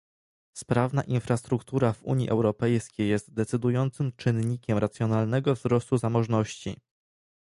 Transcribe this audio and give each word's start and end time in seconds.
Sprawna 0.55 1.03
infrastruktura 1.03 1.93
w 1.93 2.03
Unii 2.03 2.29
Europejskiej 2.29 3.09
jest 3.09 3.33
decydującym 3.33 4.11
czynnikiem 4.17 4.77
racjonalnego 4.77 5.55
wzrostu 5.55 5.97
zamożności 5.97 6.75